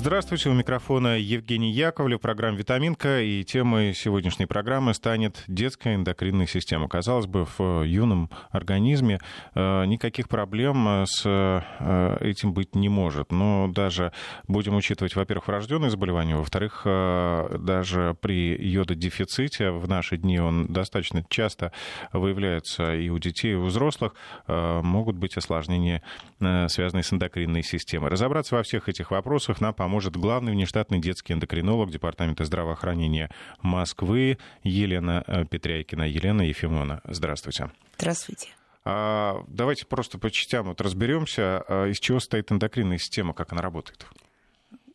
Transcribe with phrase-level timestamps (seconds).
[0.00, 6.88] Здравствуйте, у микрофона Евгений Яковлев, программа «Витаминка», и темой сегодняшней программы станет детская эндокринная система.
[6.88, 9.18] Казалось бы, в юном организме
[9.56, 13.32] э, никаких проблем с э, этим быть не может.
[13.32, 14.12] Но даже
[14.46, 21.24] будем учитывать, во-первых, врожденные заболевания, во-вторых, э, даже при йододефиците в наши дни он достаточно
[21.28, 21.72] часто
[22.12, 24.14] выявляется и у детей, и у взрослых,
[24.46, 26.02] могут быть осложнения,
[26.38, 28.10] связанные с эндокринной системой.
[28.10, 33.30] Разобраться во всех этих вопросах нам поможет главный внештатный детский эндокринолог Департамента здравоохранения
[33.62, 36.08] Москвы Елена э, Петряйкина.
[36.08, 37.70] Елена Ефимовна, здравствуйте.
[37.96, 38.48] Здравствуйте.
[38.84, 43.62] А, давайте просто по частям вот разберемся, а, из чего стоит эндокринная система, как она
[43.62, 44.06] работает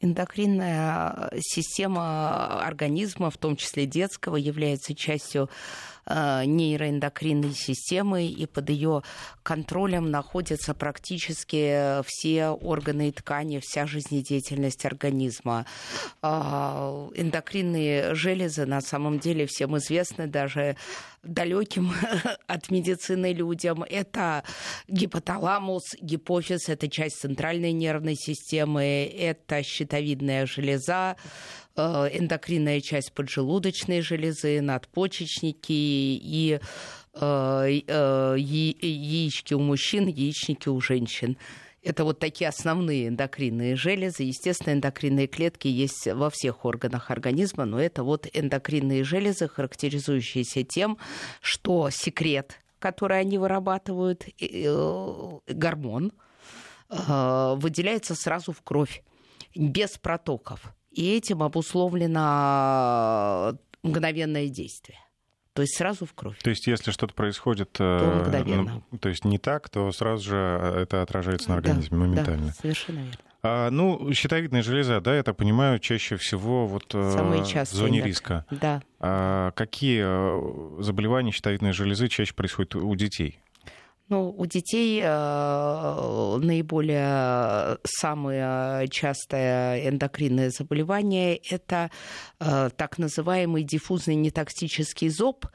[0.02, 5.50] эндокринная система организма, в том числе детского, является частью
[6.03, 9.04] Э, нейроэндокринной системы, и под ее
[9.42, 15.66] контролем находятся практически все органы и ткани, вся жизнедеятельность организма.
[16.22, 20.76] А, эндокринные железы на самом деле всем известны даже
[21.23, 21.94] далеким
[22.48, 23.84] от медицины людям.
[23.84, 24.44] Это
[24.88, 34.62] гипоталамус, гипофиз, это часть центральной нервной системы, это щитовидная железа, Э, эндокринная часть поджелудочной железы,
[34.62, 36.60] надпочечники и
[37.14, 41.38] э, э, яички у мужчин, яичники у женщин.
[41.82, 44.24] Это вот такие основные эндокринные железы.
[44.24, 50.98] Естественно, эндокринные клетки есть во всех органах организма, но это вот эндокринные железы, характеризующиеся тем,
[51.42, 56.14] что секрет, который они вырабатывают, гормон,
[56.88, 59.04] выделяется сразу в кровь,
[59.54, 64.99] без протоков и этим обусловлено мгновенное действие.
[65.53, 66.38] То есть сразу в кровь.
[66.41, 71.03] То есть если что-то происходит, то, э, то есть не так, то сразу же это
[71.03, 72.47] отражается на организме да, моментально.
[72.47, 73.17] Да, совершенно верно.
[73.45, 78.08] А, ну, щитовидная железа, да, я так понимаю, чаще всего вот э, в зоне да.
[78.08, 78.45] риска.
[78.49, 78.81] Да.
[78.99, 83.39] А какие э, заболевания щитовидной железы чаще происходят у детей?
[84.09, 91.89] Ну, у детей э, наиболее самое частое эндокринное заболевание– это
[92.39, 95.45] э, так называемый диффузный нетоксический зоб,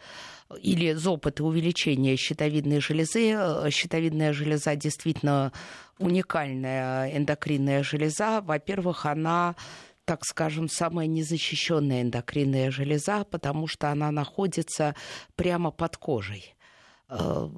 [0.63, 3.33] или зоб– это увеличение щитовидной железы.
[3.33, 5.53] Э, щитовидная железа действительно
[5.99, 8.41] уникальная эндокринная железа.
[8.41, 9.57] Во-первых, она
[10.07, 14.95] так скажем, самая незащищенная эндокринная железа, потому что она находится
[15.37, 16.55] прямо под кожей.
[17.09, 17.49] Э,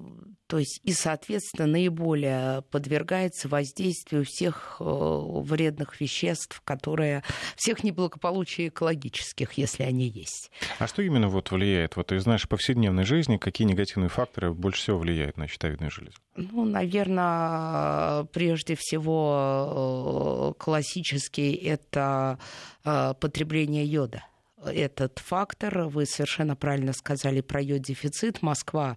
[0.46, 7.22] то есть и, соответственно, наиболее подвергается воздействию всех э, вредных веществ, которые
[7.56, 10.50] всех неблагополучий экологических, если они есть.
[10.78, 11.96] А что именно вот влияет?
[11.96, 16.16] Вот из нашей повседневной жизни какие негативные факторы больше всего влияют на щитовидную железу?
[16.34, 22.38] Ну, наверное, прежде всего э, классический это
[22.82, 24.24] потребление йода
[24.64, 25.84] этот фактор.
[25.88, 28.42] Вы совершенно правильно сказали про йод-дефицит.
[28.42, 28.96] Москва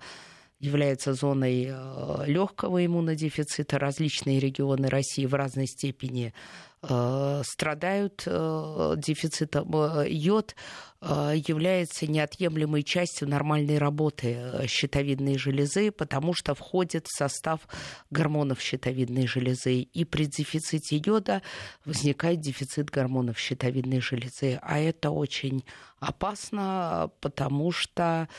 [0.63, 3.77] является зоной э, легкого иммунодефицита.
[3.77, 6.33] Различные регионы России в разной степени
[6.83, 9.71] страдают э, дефицитом.
[10.05, 10.55] Йод
[11.01, 17.59] является неотъемлемой частью нормальной работы щитовидной железы, потому что входит в состав
[18.09, 19.81] гормонов щитовидной железы.
[19.81, 21.41] И при дефиците йода
[21.83, 24.59] возникает дефицит гормонов щитовидной железы.
[24.61, 25.65] А это очень
[25.99, 28.29] опасно, потому что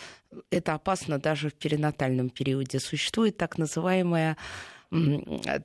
[0.50, 2.80] это опасно даже в перинатальном периоде.
[2.80, 4.38] Существует так называемая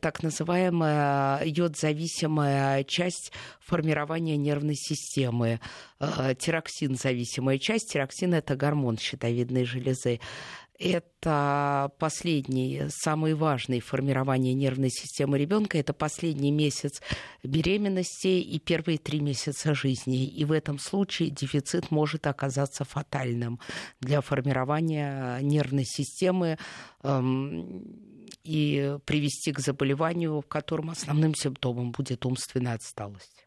[0.01, 5.59] так называемая йод-зависимая часть формирования нервной системы,
[5.99, 7.93] э, тироксин-зависимая часть.
[7.93, 10.19] Тироксин– это гормон щитовидной железы.
[10.79, 15.77] Это последний, самый важный формирование нервной системы ребенка.
[15.77, 17.01] Это последний месяц
[17.43, 20.25] беременности и первые три месяца жизни.
[20.25, 23.59] И в этом случае дефицит может оказаться фатальным
[23.99, 26.57] для формирования нервной системы
[27.03, 28.08] эм,
[28.49, 33.45] и привести к заболеванию, в котором основным симптомом будет умственная отсталость.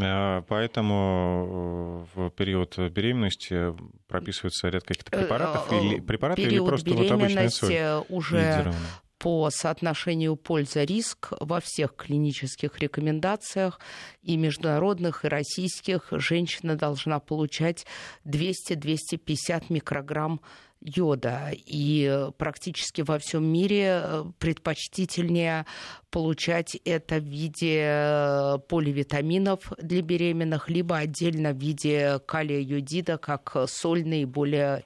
[0.00, 3.74] А, поэтому э, в период беременности
[4.06, 8.72] прописывается ряд каких-то э, препаратов э, или препараты или просто вот обычная соль уже
[9.18, 13.80] по соотношению польза-риск во всех клинических рекомендациях
[14.22, 17.84] и международных, и российских женщина должна получать
[18.24, 20.40] 200-250 микрограмм
[20.80, 21.50] йода.
[21.52, 25.66] И практически во всем мире э, предпочтительнее
[26.10, 33.56] получать это в виде э, поливитаминов для беременных, либо отдельно в виде калия йодида, как
[33.66, 34.84] соль наиболее,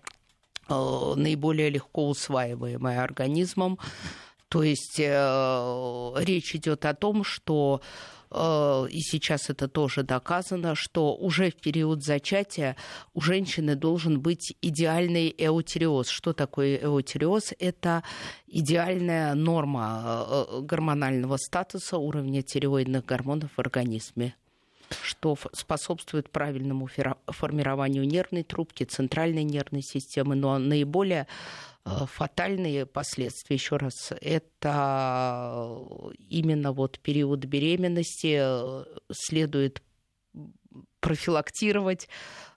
[0.68, 3.78] э, наиболее легко усваиваемая организмом.
[4.48, 7.80] То есть речь идет о том, что
[8.90, 12.76] и сейчас это тоже доказано, что уже в период зачатия
[13.14, 16.08] у женщины должен быть идеальный эутериоз.
[16.08, 17.52] Что такое эутериоз?
[17.58, 18.02] Это
[18.46, 24.34] идеальная норма гормонального статуса уровня тиреоидных гормонов в организме
[25.02, 26.88] что способствует правильному
[27.26, 31.26] формированию нервной трубки, центральной нервной системы, но наиболее э,
[31.84, 35.78] фатальные последствия, еще раз, это
[36.28, 39.82] именно вот период беременности э, следует
[41.00, 42.08] профилактировать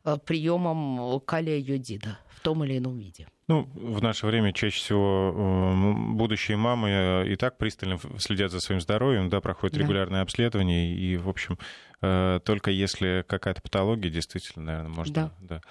[0.03, 3.27] э, приемом калия йодида в том или ином виде.
[3.47, 5.75] Ну, в наше время чаще всего
[6.15, 9.83] будущие мамы и так пристально следят за своим здоровьем, да, проходят да.
[9.83, 11.59] регулярные обследования, и, в общем,
[11.94, 15.13] Э, только если какая-то патология, действительно, наверное, можно.
[15.13, 15.31] Да.
[15.41, 15.61] да.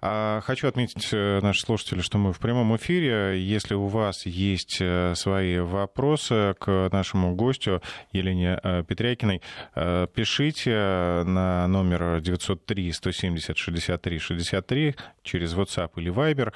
[0.00, 3.40] А хочу отметить э, наши слушатели, что мы в прямом эфире.
[3.42, 7.82] Если у вас есть э, свои вопросы к нашему гостю
[8.12, 9.42] Елене Петрякиной,
[9.74, 16.52] пишите на номер 903 170 63 63 через WhatsApp или Viber.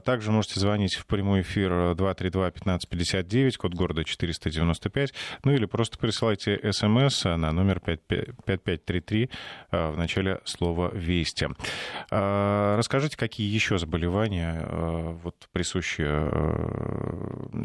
[0.00, 5.14] Также можете звонить в прямой эфир 232 1559, код города 495,
[5.44, 9.30] ну или просто присылайте смс на номер 55 5533
[9.70, 11.48] э, в начале слова «Вести».
[12.10, 16.04] Э, расскажите, какие еще заболевания э, вот, присущи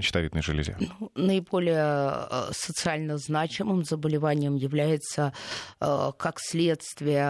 [0.02, 0.78] щитовидной железе?
[1.00, 5.34] Ну, наиболее социально значимым заболеванием является
[5.80, 7.24] как следствие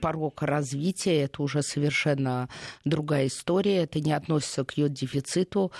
[0.00, 1.22] порока развития.
[1.22, 2.48] Это уже совершенно
[2.84, 3.82] другая история.
[3.82, 5.72] Это не относится к йод-дефициту.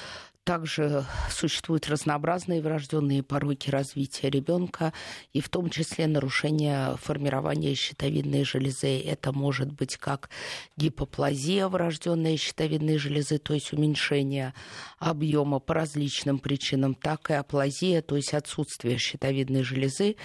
[0.44, 4.92] Также существуют разнообразные врожденные пороки развития ребенка,
[5.32, 9.00] и в том числе нарушение формирования щитовидной железы.
[9.02, 10.30] Это может быть как
[10.76, 14.52] гипоплазия врожденной щитовидной железы, то есть уменьшение
[14.98, 20.16] объема по различным причинам, так и аплазия, то есть отсутствие щитовидной железы.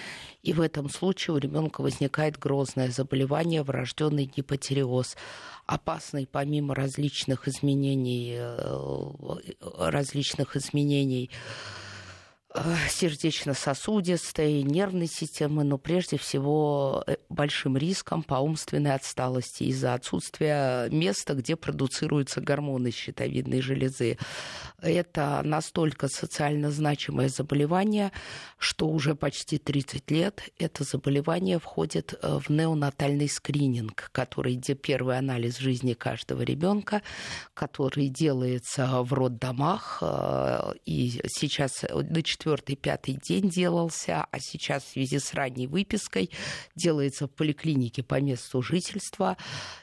[0.42, 5.16] И в этом случае у ребенка возникает грозное заболевание, врожденный гипотереоз
[5.68, 11.87] опасный помимо различных изменений, э, различных изменений Э,
[12.88, 21.34] сердечно-сосудистой, нервной системы, но прежде всего э, большим риском по умственной отсталости из-за отсутствия места,
[21.34, 24.16] где продуцируются гормоны щитовидной железы.
[24.80, 28.12] Это настолько социально значимое заболевание,
[28.56, 35.18] что уже почти 30 лет это заболевание входит э, в неонатальный скрининг, который где первый
[35.18, 37.02] анализ жизни каждого ребенка,
[37.52, 40.02] который делается в роддомах,
[40.86, 46.30] и сейчас на четвертый, пятый день делался, а сейчас в связи с ранней выпиской
[46.74, 49.36] делается в поликлинике по месту жительства.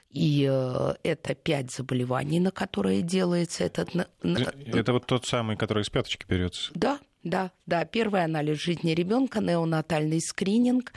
[0.10, 3.90] И э, это пять заболеваний, на которые делается этот...
[4.24, 6.72] Это вот тот самый, который из пяточки берется.
[6.74, 7.86] Да, да, да.
[7.86, 10.94] Первый анализ жизни ребенка, неонатальный скрининг.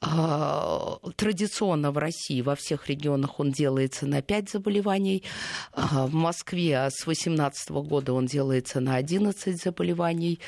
[0.00, 5.24] А, традиционно в России во всех регионах он делается на 5 заболеваний.
[5.72, 10.38] А, в Москве с 2018 года он делается на 11 заболеваний.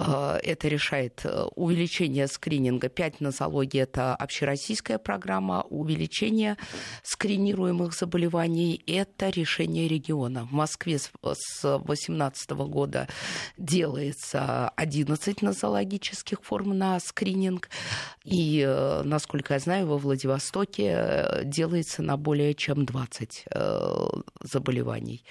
[0.00, 2.88] А, это решает э, увеличение скрининга.
[2.88, 5.66] 5 нозологий– это общероссийская программа.
[5.68, 6.56] Увеличение
[7.02, 10.46] скринируемых заболеваний– это решение региона.
[10.46, 11.10] В Москве с
[11.62, 13.08] 2018 года
[13.58, 17.68] делается 11 нозологических форм на скрининг.
[18.24, 23.44] И, э, насколько я знаю, во Владивостоке э, делается на более чем 20
[24.42, 25.24] заболеваний.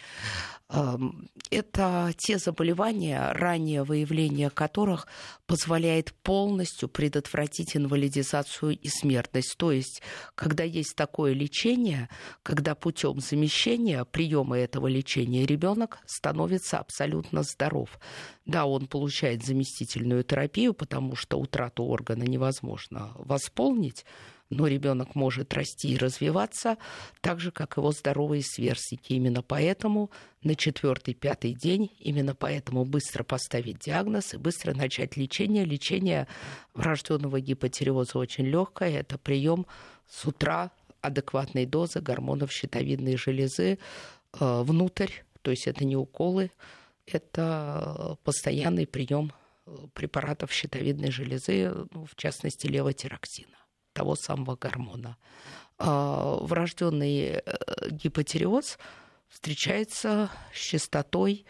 [0.69, 5.07] Это те заболевания, раннее выявление которых
[5.47, 9.57] позволяет полностью предотвратить инвалидизацию и смертность.
[9.57, 10.03] То есть,
[10.35, 12.07] когда есть такое лечение,
[12.43, 17.99] когда путем замещения приема этого лечения ребенок становится абсолютно здоров.
[18.45, 24.05] Да, он получает заместительную терапию, потому что утрату органа невозможно восполнить,
[24.49, 26.77] но ребенок может расти и развиваться
[27.21, 29.13] так же, как его здоровые сверстники.
[29.13, 30.09] Именно поэтому
[30.43, 35.65] на четвертый-пятый день, именно поэтому быстро поставить диагноз и быстро начать лечение.
[35.65, 36.27] Лечение
[36.73, 38.99] врожденного гипотереоза очень легкое.
[38.99, 39.67] Это прием
[40.07, 43.77] с утра адекватной дозы гормонов щитовидной железы
[44.39, 46.51] э, внутрь, то есть это не уколы,
[47.05, 49.31] это постоянный прием
[49.93, 53.58] препаратов щитовидной железы, в частности левотироксина
[53.99, 55.17] того самого гормона.
[55.77, 57.41] А, врожденный э,
[57.91, 58.79] гипотереоз
[59.27, 61.45] встречается с частотой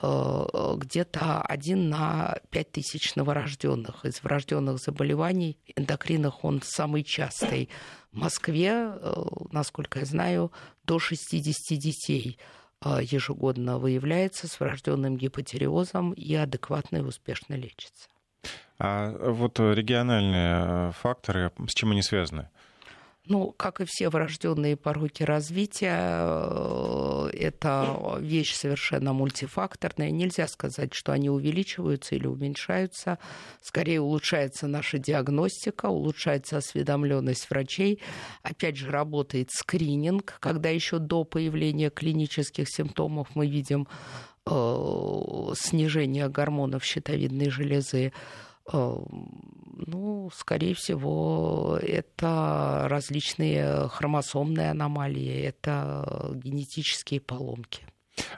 [0.00, 4.06] э, где-то один на пять тысяч новорожденных.
[4.06, 7.68] Из врожденных заболеваний эндокринных он самый частый.
[8.12, 10.52] В Москве, э, насколько я знаю,
[10.84, 12.38] до 60 детей
[12.82, 18.08] ежегодно выявляется с врожденным гипотереозом и адекватно и успешно лечится.
[18.82, 22.48] А вот региональные факторы, с чем они связаны?
[23.26, 30.10] Ну, как и все врожденные пороки развития, э, это вещь совершенно мультифакторная.
[30.10, 33.18] Нельзя сказать, что они увеличиваются или уменьшаются.
[33.60, 38.00] Скорее улучшается наша диагностика, улучшается осведомленность врачей.
[38.42, 43.86] Опять же, работает скрининг, когда еще до появления клинических симптомов мы видим
[44.46, 44.50] э,
[45.54, 48.12] снижение гормонов щитовидной железы
[48.72, 57.82] ну, скорее всего, это различные хромосомные аномалии, это генетические поломки.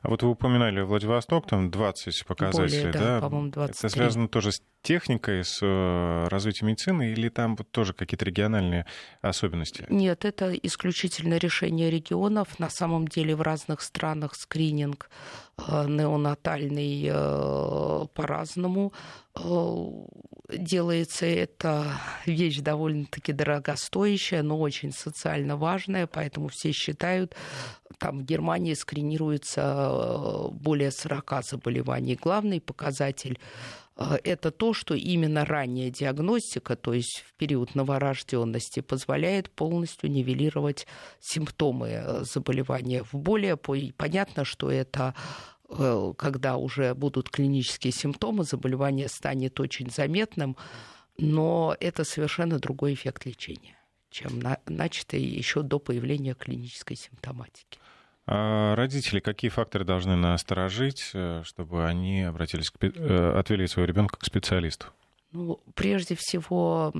[0.03, 3.01] А вот вы упоминали Владивосток, там 20 показателей, Более, да?
[3.01, 3.21] да?
[3.21, 3.79] По-моему, 23.
[3.79, 8.87] Это связано тоже с техникой, с э, развитием медицины, или там вот тоже какие-то региональные
[9.21, 9.87] особенности?
[9.89, 12.59] Нет, это исключительно решение регионов.
[12.59, 15.09] На самом деле в разных странах скрининг
[15.59, 18.93] э, неонатальный э, по-разному
[20.57, 21.27] делается.
[21.27, 27.35] Это вещь довольно-таки дорогостоящая, но очень социально важная, поэтому все считают,
[27.99, 32.19] там в Германии скринируется более 40 заболеваний.
[32.21, 33.39] Главный показатель
[33.97, 40.87] Э, это то, что именно ранняя диагностика, то есть в период новорожденности, позволяет полностью нивелировать
[41.21, 43.05] симптомы э, заболевания.
[43.05, 45.52] В более понятно, что это э,
[46.17, 50.57] когда уже будут клинические симптомы, заболевание станет очень заметным,
[51.19, 53.77] но это совершенно другой эффект лечения,
[54.11, 57.79] чем начатый еще до появления клинической симптоматики.
[58.25, 64.17] А родители какие факторы должны насторожить, э, чтобы они обратились к, э, отвели своего ребенка
[64.17, 64.87] к специалисту?
[65.33, 66.93] Ну, прежде всего,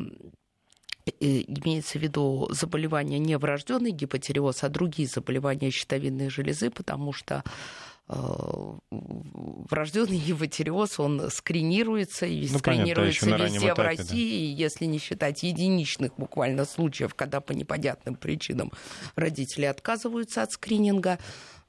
[1.21, 7.92] имеется в виду заболевания не врожденный гипотереоз, а другие заболевания щитовидной железы, потому что Э,
[8.09, 14.63] врожденный гипотереоз, он скринируется и ну, скринируется понятно, везде этапе, в России, да.
[14.63, 18.73] если не считать единичных буквально случаев, когда по непонятным причинам
[19.15, 21.19] родители отказываются от скрининга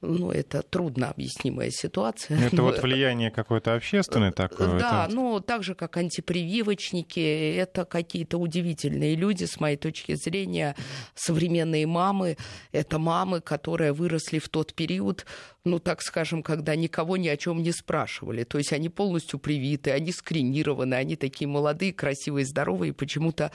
[0.06, 2.38] ну, это трудно объяснимая ситуация.
[2.38, 4.78] Это вот влияние какое-то общественное такое?
[4.78, 5.14] Да, это...
[5.14, 10.76] ну, так же, как антипрививочники, это какие-то удивительные люди, с моей точки зрения,
[11.14, 12.36] современные мамы.
[12.72, 15.26] Это мамы, которые выросли в тот период,
[15.64, 18.44] ну, так скажем, когда никого ни о чем не спрашивали.
[18.44, 23.50] То есть они полностью привиты, они скринированы, они такие молодые, красивые, здоровые, почему-то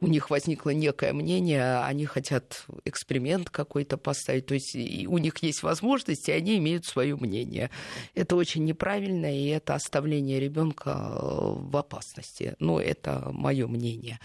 [0.00, 5.62] у них возникло некое мнение, они хотят эксперимент какой-то поставить, то есть у них есть
[5.62, 7.70] возможности, они имеют свое мнение.
[8.14, 12.56] Это очень неправильно, и это оставление ребенка э, в опасности.
[12.58, 14.20] Ну, это мое мнение.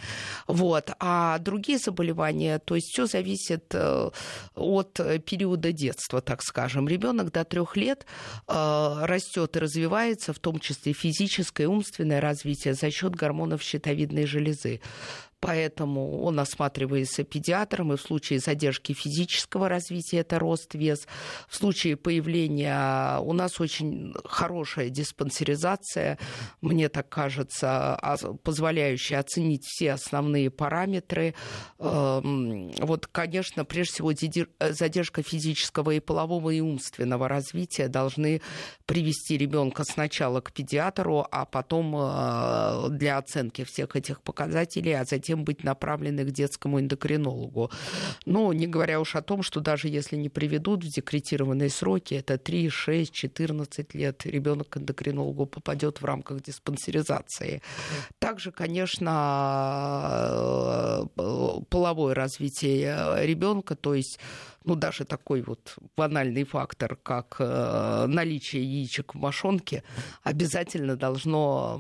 [0.48, 0.92] Вот.
[1.00, 4.10] А другие заболевания, то есть все зависит э,
[4.56, 4.94] от
[5.26, 6.90] периода детства, так скажем.
[6.90, 8.06] Ребенок до трех лет
[8.48, 14.26] э, растет и развивается, в том числе физическое и умственное развитие за счет гормонов щитовидной
[14.26, 14.82] железы
[15.40, 21.08] поэтому он осматривается педиатром, и в случае задержки физического развития это рост, вес.
[21.48, 26.18] В случае появления у нас очень хорошая диспансеризация,
[26.62, 28.00] мне так кажется,
[28.44, 31.34] позволяющая оценить все основные параметры.
[31.80, 34.14] Эм, вот, конечно, прежде всего
[34.60, 38.42] задержка физического и полового и умственного развития должны
[38.86, 45.29] привести ребенка сначала к педиатру, а потом э, для оценки всех этих показателей, а затем
[45.30, 47.70] затем быть направлены к детскому эндокринологу.
[48.26, 52.38] Но не говоря уж о том, что даже если не приведут в декретированные сроки, это
[52.38, 57.62] 3, 6, 14 лет, ребенок к эндокринологу попадет в рамках диспансеризации.
[58.20, 59.12] Также, конечно,
[61.16, 64.20] э, половое развитие ребенка, то есть
[64.66, 69.84] ну, даже такой вот банальный фактор, как э, наличие яичек в мошонке,
[70.24, 71.80] обязательно должно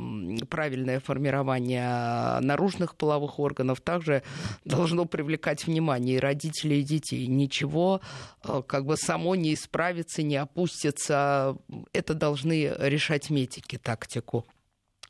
[0.50, 4.24] правильное формирование наружных половых органов также
[4.66, 7.28] должно привлекать внимание и родителей, и детей.
[7.28, 8.02] Ничего
[8.44, 11.58] э, как бы само не исправится, не опустится.
[11.94, 14.46] Это должны решать медики тактику.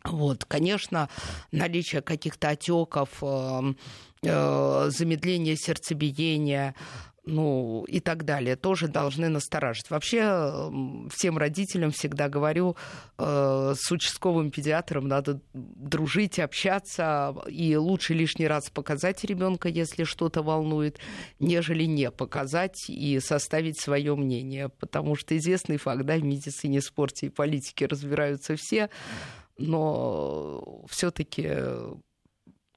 [0.03, 1.09] Вот, конечно,
[1.51, 3.73] наличие каких-то отеков, э,
[4.21, 6.75] замедление сердцебиения,
[7.29, 9.89] ну и так далее, тоже должны настораживать.
[9.89, 10.71] Вообще
[11.11, 12.75] всем родителям всегда говорю,
[13.17, 20.41] э, с участковым педиатром надо дружить, общаться, и лучше лишний раз показать ребенка, если что-то
[20.41, 20.99] волнует,
[21.39, 24.69] нежели не показать и составить свое мнение.
[24.69, 28.89] Потому что известный факт, да, в медицине, спорте и политике разбираются все,
[29.57, 31.49] но все-таки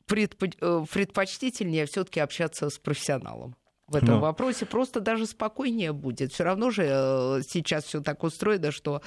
[0.07, 3.55] предпочтительнее все-таки общаться с профессионалом
[3.93, 4.21] в этом Но...
[4.21, 6.33] вопросе просто даже спокойнее будет.
[6.33, 9.03] Все равно же э, сейчас все так устроено, что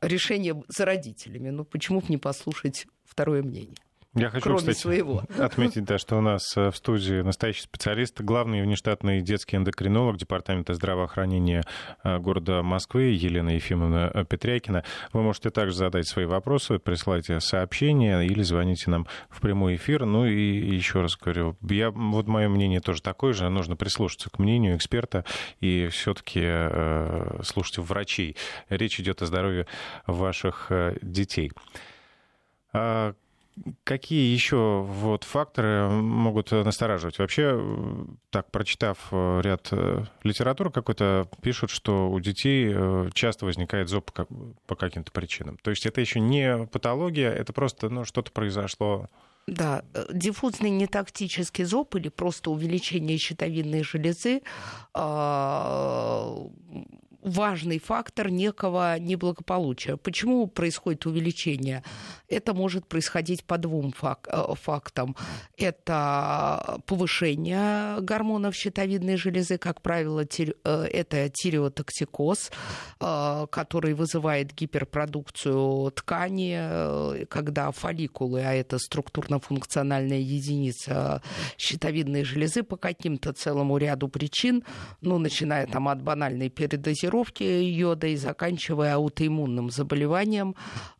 [0.00, 1.50] решение за родителями.
[1.50, 3.76] Ну почему бы не послушать второе мнение?
[4.14, 5.22] Я хочу, кроме кстати, своего.
[5.38, 10.74] отметить, да, что у нас э, в студии настоящий специалист, главный внештатный детский эндокринолог Департамента
[10.74, 11.62] здравоохранения
[12.02, 14.82] э, города Москвы Елена Ефимовна э, Петрякина.
[15.12, 20.04] Вы можете также задать свои вопросы, присылайте сообщения или звоните нам в прямой эфир.
[20.06, 24.40] Ну и еще раз говорю, я, вот мое мнение тоже такое же, нужно прислушаться к
[24.40, 25.24] мнению эксперта
[25.60, 28.36] и все-таки э, слушать врачей.
[28.70, 29.68] Речь идет о здоровье
[30.08, 31.52] ваших детей.
[33.84, 37.18] Какие еще вот факторы могут настораживать?
[37.18, 37.60] Вообще,
[38.30, 44.10] так, прочитав э, ряд э, литературы какой-то, пишут, что у детей э, часто возникает зоб
[44.66, 45.58] по каким-то причинам.
[45.62, 49.08] То есть это еще не патология, это просто ну, что-то произошло
[49.46, 54.42] да, диффузный нетактический зоб или просто увеличение щитовидной железы
[54.94, 56.36] а,
[57.22, 59.96] важный фактор некого неблагополучия.
[59.96, 61.82] Почему происходит увеличение?
[62.28, 65.16] Это может происходить по двум э, фактам.
[65.56, 72.50] Это повышение гормонов щитовидной железы, как правило, э, это тиреотоксикоз,
[73.00, 81.22] э, который вызывает гиперпродукцию ткани, когда фолликулы, а это структурно-функциональная единица
[81.58, 84.64] щитовидной железы по каким-то целому ряду причин,
[85.00, 90.54] ну, начиная там от банальной передозировки, дозировки йода и заканчивая аутоиммунным заболеванием,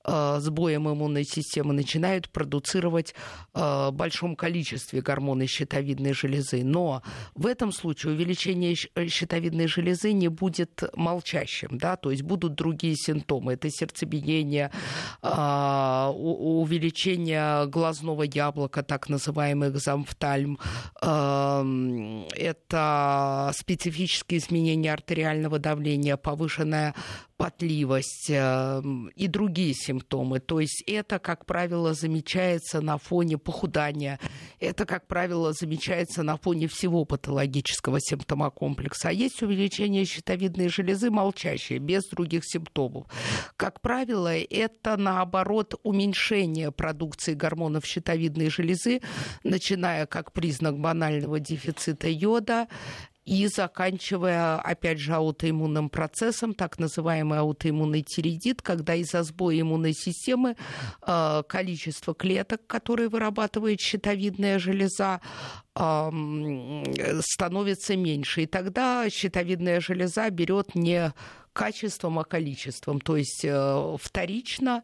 [0.04, 3.14] э, сбоем иммунной системы, начинают продуцировать
[3.54, 6.64] э, в большом количестве гормоны щитовидной железы.
[6.64, 7.02] Но
[7.34, 12.96] в этом случае увеличение э, щитовидной железы не будет молчащим, да, то есть будут другие
[12.96, 13.52] симптомы.
[13.52, 14.70] Это сердцебиение,
[15.22, 20.58] увеличение глазного яблока, так называемый экзамфтальм,
[21.00, 21.50] это
[23.54, 26.94] специфические изменения артериального давления, давление, повышенная
[27.40, 28.82] потливость э,
[29.16, 30.40] и другие симптомы.
[30.40, 34.18] То есть это, как правило, замечается на фоне похудания.
[34.58, 39.08] Это, как правило, замечается на фоне всего патологического симптомокомплекса.
[39.08, 43.06] А есть увеличение щитовидной железы молчащее, без других симптомов.
[43.56, 49.00] Как правило, это, наоборот, уменьшение продукции гормонов щитовидной железы,
[49.44, 52.68] начиная как признак банального дефицита йода,
[53.24, 60.56] и заканчивая, опять же, аутоиммунным процессом, так называемый аутоиммунный тиреидит, когда из-за сбоя иммунной системы
[61.06, 65.20] э, количество клеток, которые вырабатывает щитовидная железа,
[67.20, 68.42] становится меньше.
[68.42, 71.12] И тогда щитовидная железа берет не
[71.60, 73.00] качеством, а количеством.
[73.00, 74.82] То есть э, вторично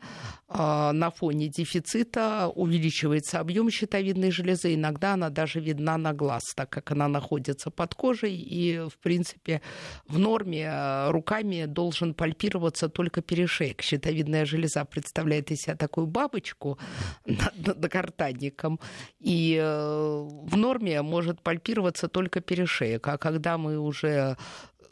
[0.49, 4.75] э, на фоне дефицита увеличивается объем щитовидной железы.
[4.75, 8.37] Иногда она даже видна на глаз, так как она находится под кожей.
[8.37, 9.61] И, в принципе,
[10.07, 13.83] в норме э, руками должен пальпироваться только перешейк.
[13.83, 16.79] Щитовидная железа представляет из себя такую бабочку
[17.27, 18.81] над, над.
[19.21, 23.09] И в норме может пальпироваться только перешеек.
[23.09, 24.37] А когда мы уже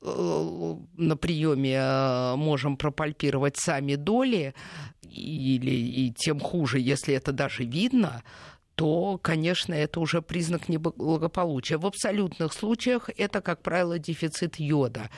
[0.05, 4.55] на приеме э, можем пропальпировать сами доли,
[5.09, 8.23] или и тем хуже, если это даже видно,
[8.75, 11.79] то, конечно, это уже признак неблагополучия.
[11.79, 15.11] В абсолютных случаях это, как правило, дефицит йода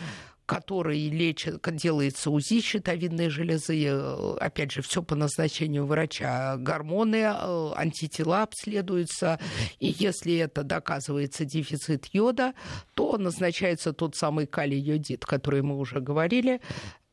[0.46, 7.72] который лечит, делается УЗИ щитовидной железы, э, опять же, все по назначению врача, гормоны, э,
[7.76, 9.40] антитела обследуются,
[9.80, 12.54] и если это доказывается дефицит йода,
[12.94, 16.60] то назначается тот самый калий-йодид, который мы уже говорили,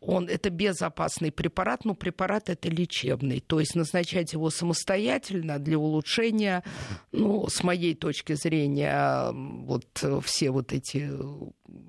[0.06, 3.40] он, это безопасный препарат, но препарат это лечебный.
[3.40, 6.64] То есть назначать его самостоятельно для улучшения,
[7.12, 9.86] ну, с моей точки зрения, вот
[10.24, 11.10] все вот эти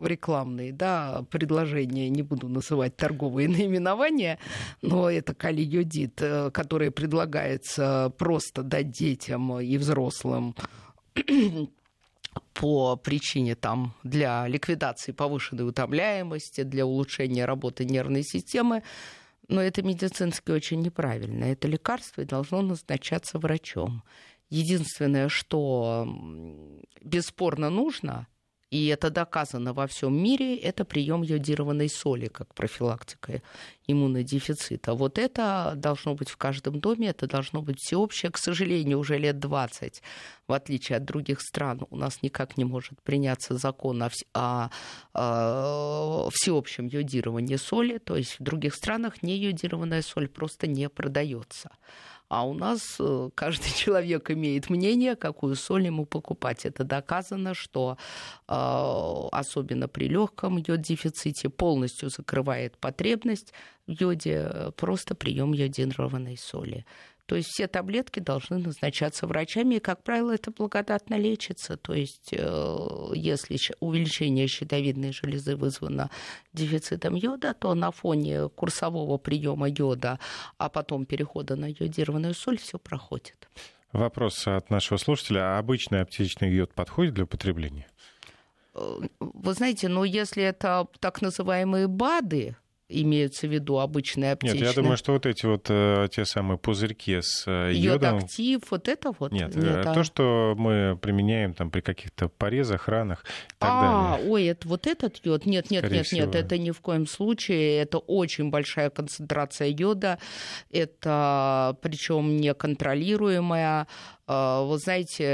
[0.02, 4.38] рекламные да, предложения, не буду называть торговые наименования,
[4.82, 10.54] но это калиодит, э, который предлагается просто дать детям и взрослым
[12.54, 18.82] по причине там, для ликвидации повышенной утомляемости, для улучшения работы нервной системы.
[19.48, 21.44] Но это медицински очень неправильно.
[21.44, 24.02] Это лекарство и должно назначаться врачом.
[24.48, 26.08] Единственное, что
[27.02, 28.28] бесспорно нужно,
[28.74, 33.40] и это доказано во всем мире, это прием йодированной соли как профилактика
[33.86, 34.94] иммунодефицита.
[34.94, 38.32] Вот это должно быть в каждом доме, это должно быть всеобщее.
[38.32, 40.02] К сожалению, уже лет 20,
[40.48, 44.70] в отличие от других стран, у нас никак не может приняться закон о, о,
[45.14, 47.98] о всеобщем йодировании соли.
[47.98, 51.70] То есть в других странах нейодированная соль просто не продается.
[52.34, 56.66] А у нас э, каждый человек имеет мнение, какую соль ему покупать.
[56.66, 57.96] Это доказано, что
[58.48, 63.52] э, особенно при легком йод-дефиците полностью закрывает потребность
[63.86, 66.84] в йоде э, просто прием йодированной соли.
[67.26, 71.76] То есть все таблетки должны назначаться врачами, и, как правило, это благодатно лечится.
[71.76, 72.76] То есть э,
[73.14, 76.10] если увеличение щитовидной железы вызвано
[76.52, 80.18] дефицитом йода, то на фоне курсового приема йода,
[80.58, 83.48] а потом перехода на йодированную соль, все проходит.
[83.92, 85.54] Вопрос от нашего слушателя.
[85.54, 87.86] А обычный аптечный йод подходит для употребления?
[88.74, 92.56] Э, вы знаете, ну если это так называемые БАДы,
[92.88, 94.60] имеются в виду обычные аптечные.
[94.60, 98.16] Нет, я думаю, что вот эти вот э, те самые пузырьки с э, йодом...
[98.16, 99.32] Йод-актив, вот это вот?
[99.32, 100.04] Нет, Нет э, то, а...
[100.04, 104.30] что мы применяем там при каких-то порезах, ранах и так а, далее.
[104.30, 105.46] ой, это вот этот йод?
[105.46, 106.20] Нет, нет, Скорее нет, всего.
[106.26, 107.78] нет, это ни в коем случае.
[107.78, 110.18] Это очень большая концентрация йода.
[110.70, 113.86] Это причем неконтролируемая.
[114.26, 115.24] А, вы знаете,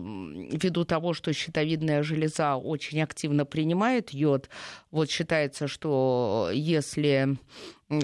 [0.00, 4.48] ввиду того, что щитовидная железа очень активно принимает йод,
[4.90, 7.38] вот считается, что если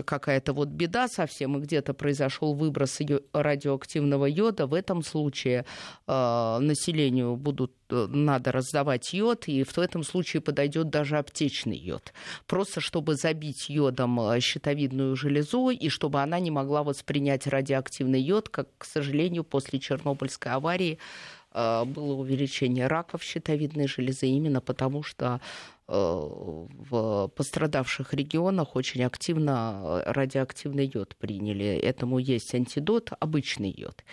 [0.04, 2.98] какая-то вот беда совсем, и где-то произошел выброс
[3.32, 5.64] радиоактивного йода, в этом случае
[6.06, 12.12] э, населению будут э, надо раздавать йод, и в этом случае подойдет даже аптечный йод.
[12.46, 18.48] Просто чтобы забить йодом э, щитовидную железу, и чтобы она не могла воспринять радиоактивный йод,
[18.48, 20.98] как, к сожалению, после Чернобыльской аварии
[21.52, 25.40] э, было увеличение раков щитовидной железы именно потому, что
[25.88, 31.76] в пострадавших регионах очень активно радиоактивный йод приняли.
[31.76, 34.04] Этому есть антидот, обычный йод,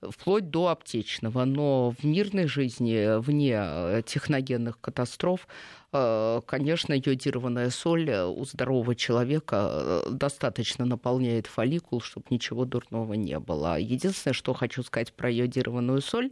[0.00, 1.44] вплоть до аптечного.
[1.44, 5.46] Но в мирной жизни, вне техногенных катастроф,
[5.87, 13.14] Э, конечно, йодированная соль э, у здорового человека э, достаточно наполняет фолликул, чтобы ничего дурного
[13.14, 13.78] не было.
[13.78, 16.30] Единственное, что хочу сказать про йодированную соль,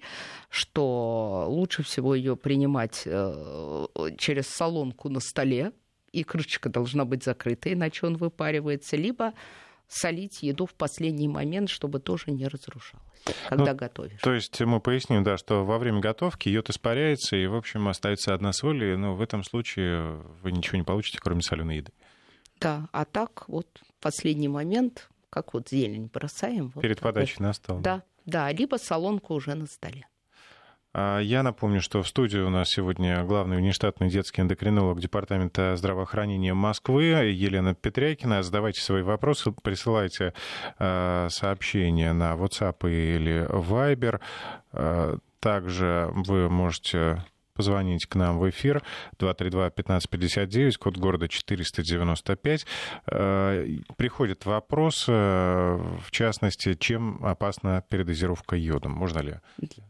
[0.50, 3.04] что лучше всего ее принимать
[4.18, 5.72] через солонку на столе,
[6.12, 9.32] и крышечка должна быть закрыта, иначе он выпаривается, либо
[9.88, 13.04] солить еду в последний момент, чтобы тоже не разрушалось,
[13.48, 14.20] когда ну, готовишь.
[14.20, 18.34] То есть мы поясним, да, что во время готовки йод испаряется, и, в общем, остается
[18.34, 21.92] одна соль, и ну, в этом случае вы ничего не получите, кроме соленой еды.
[22.60, 23.68] Да, а так вот
[24.00, 26.72] последний момент, как вот зелень бросаем.
[26.72, 27.80] Перед вот подачей на стол.
[27.80, 30.08] Да, да, либо солонку уже на столе.
[30.98, 36.54] А, я напомню, что в студии у нас сегодня главный внештатный детский эндокринолог Департамента здравоохранения
[36.54, 38.42] Москвы Елена Петрякина.
[38.42, 40.32] Задавайте свои вопросы, присылайте
[40.78, 44.20] а, сообщения на WhatsApp или Viber.
[44.72, 47.22] А, также вы можете
[47.56, 48.82] позвонить к нам в эфир
[49.18, 52.66] 232-1559, код города 495.
[53.06, 53.66] Э,
[53.96, 58.92] приходит вопрос, э, в частности, чем опасна передозировка йодом?
[58.92, 59.34] Можно ли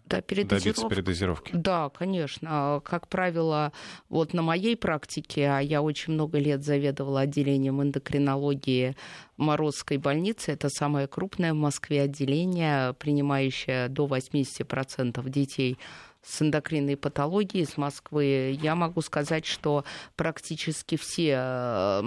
[0.06, 1.50] да, добиться передозировки?
[1.54, 2.80] Да, конечно.
[2.84, 3.72] Как правило,
[4.08, 8.96] вот на моей практике, а я очень много лет заведовала отделением эндокринологии
[9.36, 10.52] Морозской больницы.
[10.52, 15.78] Это самое крупное в Москве отделение, принимающее до 80% детей
[16.26, 19.84] с эндокринной патологией из Москвы, я могу сказать, что
[20.16, 22.02] практически все э,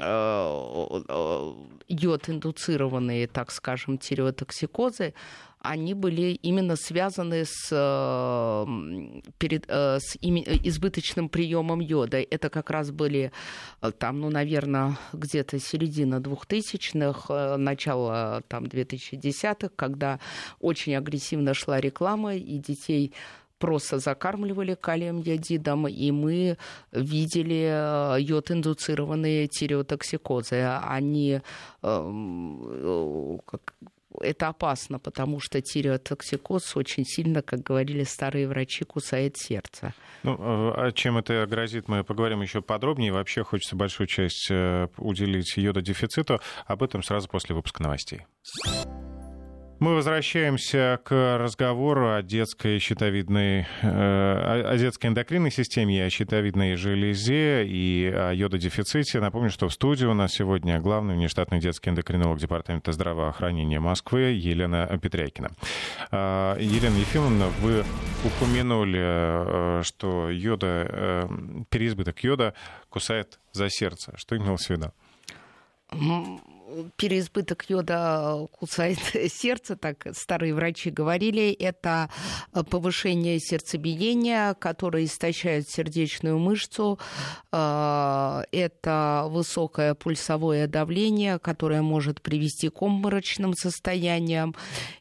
[0.00, 1.52] э,
[1.88, 5.14] йод-индуцированные, так скажем, тиреотоксикозы
[5.60, 8.66] они были именно связаны с, э,
[9.38, 12.18] перед, э, с избыточным приемом йода.
[12.18, 13.30] Это как раз были
[13.82, 20.18] э, там, ну, наверное, где-то середина 2000-х, начало там 2010-х, когда
[20.60, 23.12] очень агрессивно шла реклама, и детей
[23.58, 26.56] просто закармливали калием йодидом, и мы
[26.92, 30.62] видели йод-индуцированные тиреотоксикозы.
[30.82, 31.42] Они
[31.82, 33.74] как,
[34.20, 39.94] это опасно, потому что тиреотоксикоз очень сильно, как говорили старые врачи, кусает сердце.
[40.22, 43.12] Ну, а чем это грозит, мы поговорим еще подробнее.
[43.12, 46.40] Вообще хочется большую часть э, уделить йододефициту.
[46.66, 48.26] Об этом сразу после выпуска новостей.
[49.80, 57.64] Мы возвращаемся к разговору о детской щитовидной, э, о детской эндокринной системе, о щитовидной железе
[57.66, 59.20] и о йододефиците.
[59.20, 64.86] Напомню, что в студии у нас сегодня главный внештатный детский эндокринолог Департамента здравоохранения Москвы Елена
[65.00, 65.50] Петрякина.
[66.10, 67.82] А, Елена Ефимовна, вы
[68.22, 71.28] упомянули, э, что йода, э,
[71.70, 72.52] переизбыток йода
[72.90, 74.12] кусает за сердце.
[74.18, 74.92] Что имелось в виду?
[76.96, 82.10] Переизбыток йода кусает сердце, так старые врачи говорили, это
[82.70, 86.98] повышение сердцебиения, которое истощает сердечную мышцу,
[87.52, 94.54] э, это высокое пульсовое давление, которое может привести к обморочным состояниям,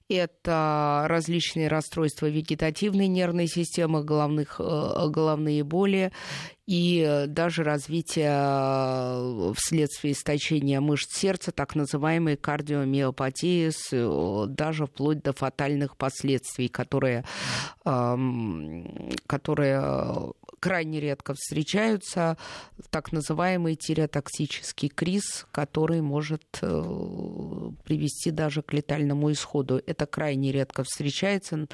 [0.09, 6.11] это различные расстройства вегетативной нервной системы, головных, э, головные боли
[6.65, 13.69] и даже развитие э, вследствие истощения мышц сердца, так называемой кардиомиопатии,
[14.47, 17.23] даже вплоть до фатальных последствий, которые,
[17.83, 22.37] которые крайне редко встречаются,
[22.89, 29.81] так называемый тиреотоксический криз, который может э, привести даже к летальному исходу.
[29.85, 31.67] Это крайне редко встречается.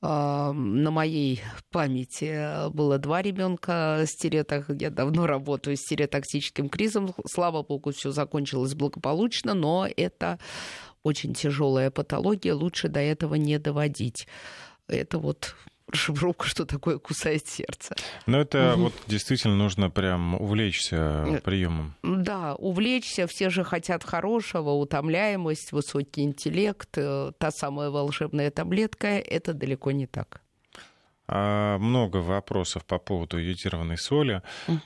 [0.00, 4.66] На моей памяти было два ребенка с тиреоток.
[4.80, 7.14] Я давно работаю с тиреотоксическим кризом.
[7.26, 10.38] Слава богу, все закончилось благополучно, но это
[11.02, 12.54] очень тяжелая патология.
[12.54, 14.26] Лучше до этого не доводить.
[14.86, 15.54] Это вот
[15.92, 17.94] расшифровка, что такое кусает сердце.
[18.26, 18.84] Но это угу.
[18.84, 21.94] вот действительно нужно прям увлечься э, приемом.
[22.02, 23.26] Да, увлечься.
[23.26, 26.90] Все же хотят хорошего, утомляемость, высокий интеллект.
[26.96, 29.08] Э, та самая волшебная таблетка.
[29.08, 30.42] Это далеко не так.
[31.30, 34.42] А, много вопросов по поводу йодированной соли.
[34.66, 34.80] Угу.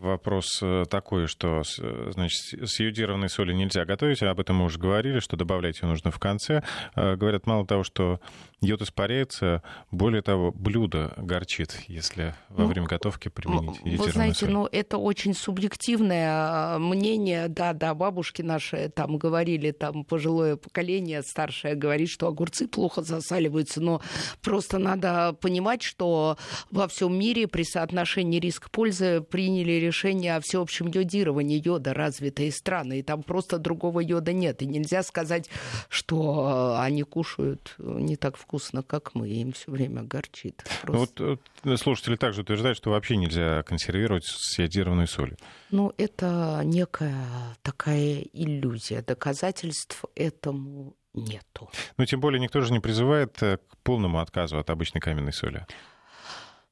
[0.00, 1.62] Вопрос э, такой, что
[2.08, 6.10] значит, с йодированной солью нельзя готовить, об этом мы уже говорили, что добавлять ее нужно
[6.10, 6.62] в конце.
[6.94, 8.18] А, говорят, мало того, что
[8.62, 14.46] йод испаряется, более того, блюдо горчит, если во ну, время готовки применить йодированную Вы знаете,
[14.46, 14.50] соль.
[14.50, 17.48] ну это очень субъективное мнение.
[17.48, 23.82] Да, да, бабушки наши там говорили, там пожилое поколение старшее говорит, что огурцы плохо засаливаются,
[23.82, 24.00] но
[24.40, 26.38] просто надо понимать, что
[26.70, 29.89] во всем мире при соотношении риск-пользы приняли решение
[30.36, 34.62] о всеобщем йодировании йода развитые страны, и там просто другого йода нет.
[34.62, 35.48] И нельзя сказать,
[35.88, 40.62] что они кушают не так вкусно, как мы, им все время горчит.
[40.84, 41.38] Ну просто...
[41.62, 45.36] Вот слушатели также утверждают, что вообще нельзя консервировать с йодированной солью.
[45.70, 47.26] Ну, это некая
[47.62, 49.02] такая иллюзия.
[49.02, 51.70] Доказательств этому нету.
[51.96, 55.66] Ну, тем более никто же не призывает э, к полному отказу от обычной каменной соли.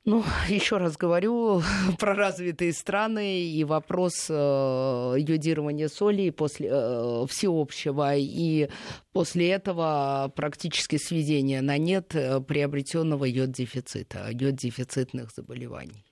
[0.05, 1.63] Ну, еще раз говорю
[1.99, 8.69] про развитые страны и вопрос э, йодирования соли после э, всеобщего и
[9.13, 16.05] после этого практически сведения на нет э, приобретенного йод-дефицита, йод-дефицитных заболеваний.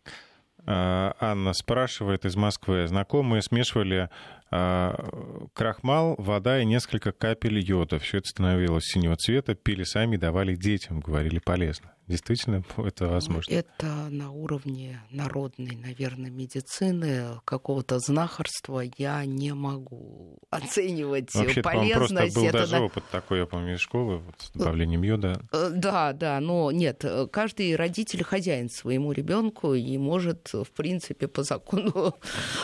[0.68, 4.10] А, Анна спрашивает из Москвы, знакомые смешивали
[4.48, 7.98] крахмал, вода и несколько капель йода.
[7.98, 11.96] Все это становилось синего цвета, пили сами, давали детям, говорили полезно.
[12.06, 13.52] Действительно, это возможно.
[13.52, 22.34] Это на уровне народной, наверное, медицины, какого-то знахарства я не могу оценивать Вообще, полезность.
[22.34, 22.82] Просто был это даже да...
[22.82, 25.40] опыт такой, я помню, из школы, вот, с добавлением йода.
[25.52, 31.42] Э, да, да, но нет, каждый родитель хозяин своему ребенку и может, в принципе, по
[31.42, 32.14] закону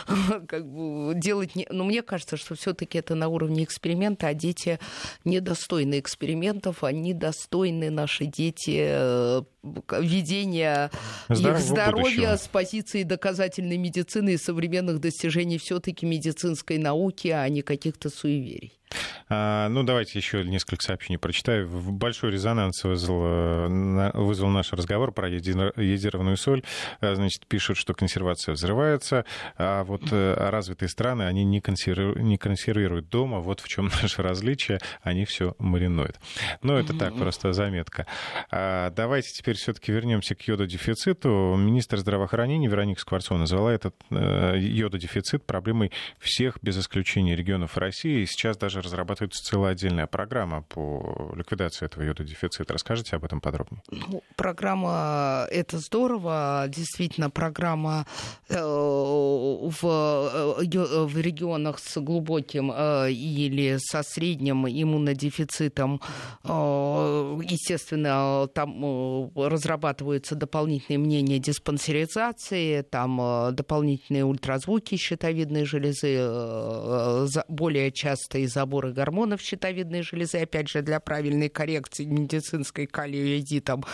[0.49, 1.57] как бы делать...
[1.57, 1.66] Не...
[1.73, 4.79] Но мне кажется, что все таки это на уровне эксперимента, а дети
[5.25, 10.90] недостойны экспериментов, они достойны, наши дети, э, ведения
[11.29, 12.37] Здорового их здоровья будущего.
[12.37, 18.72] с позиции доказательной медицины и современных достижений все-таки медицинской науки, а не каких-то суеверий.
[19.29, 21.68] А, ну, давайте еще несколько сообщений прочитаю.
[21.68, 23.68] Большой резонанс вызвал,
[24.14, 26.62] вызвал наш разговор про йодированную соль.
[27.01, 29.25] А, значит, пишут, что консервация взрывается,
[29.57, 33.40] а вот э, развитые страны, они не, консервируют, не консервируют дома.
[33.40, 34.81] Вот в чем наше различие.
[35.03, 36.18] Они все маринуют.
[36.62, 38.07] Ну, это так, просто заметка.
[38.51, 41.55] А, давайте теперь все-таки вернемся к йододефициту.
[41.57, 48.25] Министр здравоохранения Вероника Скворцова назвала этот э, йододефицит проблемой всех без исключения регионов России.
[48.25, 52.73] Сейчас даже разрабатывается целая отдельная программа по ликвидации этого йододефицита.
[52.73, 53.83] Расскажите об этом подробнее.
[53.91, 56.67] Ну, программа— это здорово.
[56.69, 58.07] Действительно, программа
[58.49, 66.01] э, в, э, в регионах с глубоким э, или со средним иммунодефицитом,
[66.45, 78.93] естественно, там разрабатываются дополнительные мнения диспансеризации, там дополнительные ультразвуки щитовидной железы, более часто из заборы
[78.93, 83.85] гормонов щитовидной железы, опять же, для правильной коррекции медицинской калиоиди, там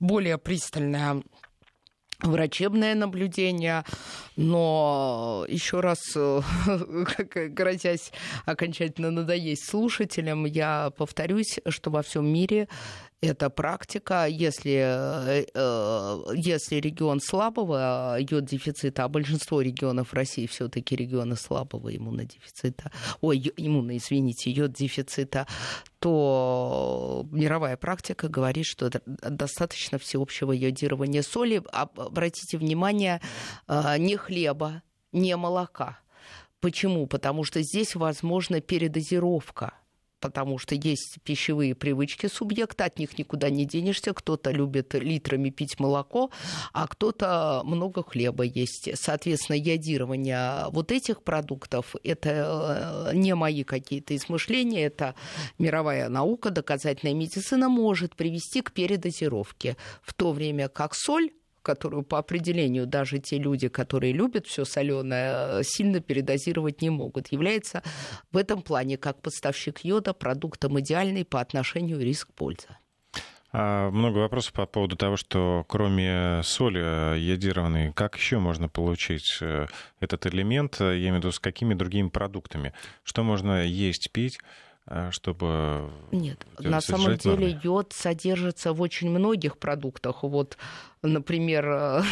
[0.00, 1.22] более пристальная
[2.22, 3.84] врачебное наблюдение,
[4.36, 6.00] но еще раз,
[7.34, 8.12] грозясь
[8.44, 12.68] окончательно надоесть слушателям, я повторюсь, что во всем мире
[13.22, 20.94] эта практика, если, э, э, если регион слабого йод-дефицита, а большинство регионов России все таки
[20.96, 25.46] регионы слабого иммунодефицита, ой, иммуно, извините, йод-дефицита,
[25.98, 31.62] то мировая практика говорит, что достаточно всеобщего йодирования соли.
[31.72, 33.20] Обратите внимание,
[33.66, 35.98] э, не хлеба, не молока.
[36.60, 37.06] Почему?
[37.06, 39.72] Потому что здесь возможна передозировка
[40.26, 44.12] потому что есть пищевые привычки субъекта, от них никуда не денешься.
[44.12, 46.30] Кто-то любит литрами пить молоко,
[46.72, 48.90] а кто-то много хлеба есть.
[48.94, 55.14] Соответственно, ядирование вот этих продуктов– это э, не мои какие-то измышления, это
[55.58, 61.30] мировая наука, доказательная медицина может привести к передозировке, в то время как соль
[61.66, 67.82] которую по определению даже те люди, которые любят все соленое, сильно передозировать не могут, является
[68.30, 72.78] в этом плане как поставщик йода продуктом идеальный по отношению риск-польза.
[73.52, 79.66] Много вопросов по поводу того, что кроме соли йодированной, как еще можно получить э,
[79.98, 82.74] этот элемент, я имею в виду с какими другими продуктами?
[83.02, 84.38] Что можно есть, пить?
[84.88, 85.90] Э, чтобы...
[86.12, 87.60] Нет, на самом деле нормы.
[87.62, 90.22] йод содержится в очень многих продуктах.
[90.22, 90.56] Вот
[91.02, 92.02] Например, э,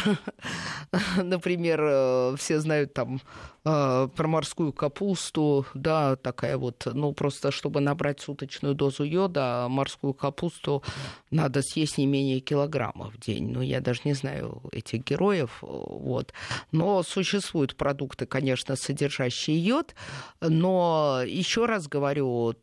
[1.23, 3.19] например, э, все знают там
[3.65, 10.13] э, про морскую капусту, да, такая вот, ну, просто чтобы набрать суточную дозу йода, морскую
[10.13, 10.83] капусту
[11.31, 13.51] надо съесть не менее килограмма в день.
[13.51, 16.33] Ну, я даже не знаю этих героев, вот.
[16.71, 19.95] Но существуют продукты, конечно, содержащие йод,
[20.41, 22.55] но еще раз говорю,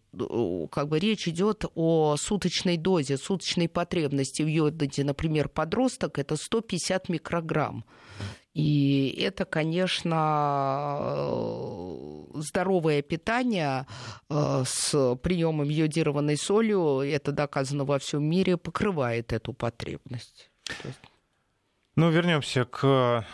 [0.70, 7.09] как бы речь идет о суточной дозе, суточной потребности в йоде, например, подросток это 150
[7.09, 7.85] микрограмм.
[8.55, 13.87] И это, конечно, э, здоровое питание
[14.29, 20.51] э, с приемом йодированной солью, это доказано во всем мире, покрывает эту потребность.
[21.96, 23.27] Ну, вернемся к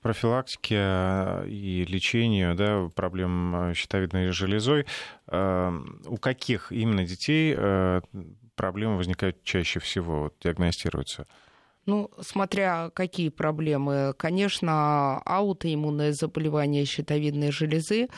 [0.00, 4.86] профилактике и лечению да, проблем щитовидной железой.
[5.26, 5.72] Э,
[6.06, 7.56] у каких именно детей
[8.54, 11.26] проблемы возникают чаще всего, вот, диагностируются?
[11.86, 14.12] Ну, смотря какие проблемы.
[14.16, 18.08] Конечно, аутоиммунное заболевание щитовидной железы,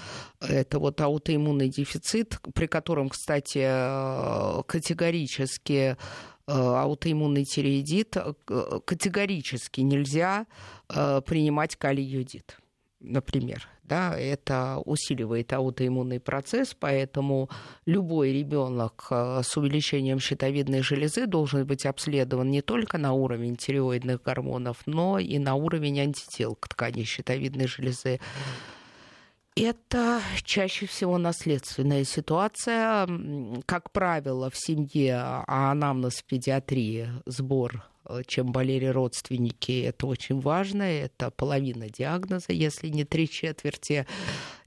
[0.40, 5.96] это вот аутоиммунный дефицит, при котором, кстати, э, категорически э,
[6.54, 8.32] аутоиммунный тиреидит э,
[8.84, 10.46] категорически нельзя
[10.88, 12.58] принимать калий-йодид,
[13.00, 17.50] например да, это усиливает аутоиммунный процесс, поэтому
[17.84, 24.22] любой ребенок э, с увеличением щитовидной железы должен быть обследован не только на уровень тиреоидных
[24.22, 28.18] гормонов, но и на уровень антител к ткани щитовидной железы.
[29.54, 33.06] Это чаще всего наследственная ситуация.
[33.66, 40.40] Как правило, в семье а анамнез в педиатрии, сбор Э, чем болели родственники, это очень
[40.40, 44.06] важно, это половина диагноза, если не три четверти.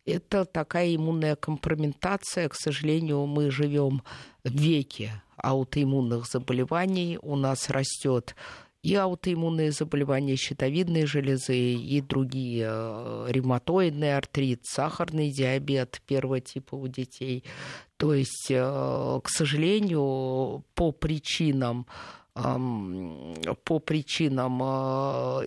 [0.06, 2.48] Это такая иммунная компрометация.
[2.48, 4.04] К сожалению, мы живем
[4.44, 7.18] в веке аутоиммунных заболеваний.
[7.22, 8.36] У нас растет
[8.86, 16.88] и аутоиммунные заболевания щитовидной железы, и другие э, ревматоидный артрит, сахарный диабет первого типа у
[16.88, 17.44] детей.
[17.98, 21.88] То есть, э, к сожалению, по причинам
[22.36, 25.44] по причинам а,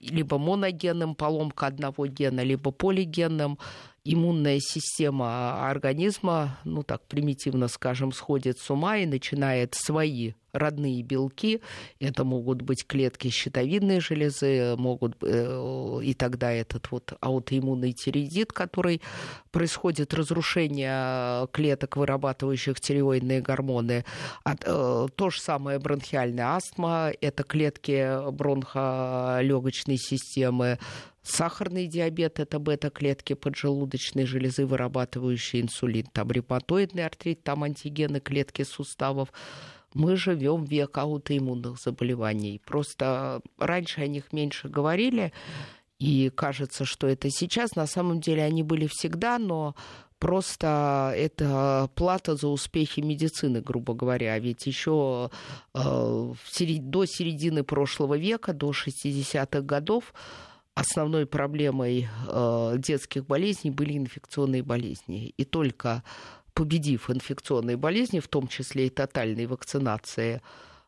[0.00, 3.58] либо моногенным поломка одного гена, либо полигенным
[4.04, 11.60] иммунная система организма, ну так примитивно скажем, сходит с ума и начинает свои родные белки.
[12.00, 19.00] Это могут быть клетки щитовидной железы, могут э, и тогда этот вот аутоиммунный тиреидит, который
[19.50, 24.04] происходит разрушение клеток, вырабатывающих тиреоидные гормоны.
[24.44, 30.78] Э, то же самое бронхиальная астма, это клетки бронхолегочной системы,
[31.28, 36.06] Сахарный диабет– это бета-клетки поджелудочной железы, вырабатывающие инсулин.
[36.12, 39.32] Там ревматоидный артрит, там антигены клетки суставов.
[39.96, 42.60] Мы живем в век аутоиммунных заболеваний.
[42.66, 45.32] Просто раньше о них меньше говорили,
[45.98, 47.76] и кажется, что это сейчас.
[47.76, 49.74] На самом деле они были всегда, но
[50.18, 54.38] просто это плата за успехи медицины, грубо говоря.
[54.38, 55.30] Ведь еще
[55.72, 56.34] э,
[56.80, 60.12] до середины прошлого века, до 60-х годов,
[60.74, 65.32] основной проблемой э, детских болезней были инфекционные болезни.
[65.38, 66.02] И только
[66.56, 70.40] победив инфекционные болезни, в том числе и тотальной вакцинации,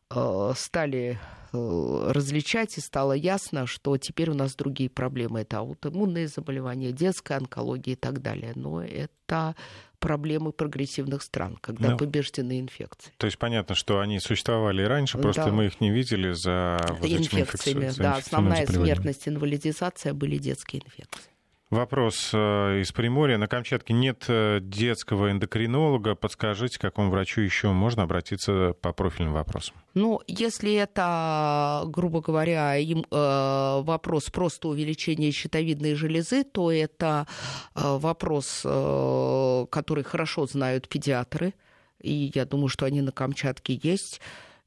[0.09, 1.19] э, стали
[1.53, 5.41] э, различать и стало ясно, что теперь у нас другие проблемы.
[5.41, 8.53] Это аутоиммунные заболевания, детская онкология и так далее.
[8.55, 9.55] Но это
[9.99, 13.13] проблемы прогрессивных стран, когда ну, побеждены инфекции.
[13.17, 15.51] То есть понятно, что они существовали и раньше, просто да.
[15.51, 17.85] мы их не видели за вот инфекциями.
[17.85, 18.01] Инфекци...
[18.01, 21.29] Да, основная смертность, инвалидизация были детские инфекции.
[21.69, 23.37] Вопрос э, из Приморья.
[23.37, 26.15] На Камчатке нет э, детского эндокринолога.
[26.15, 29.75] Подскажите, к какому врачу еще можно обратиться по профильным вопросам?
[29.93, 37.27] Ну, если это, грубо говоря, им, э, вопрос просто увеличения щитовидной железы, то это
[37.75, 41.53] э, вопрос, э, который хорошо знают педиатры
[42.01, 44.21] И я думаю, что они на Камчатке есть.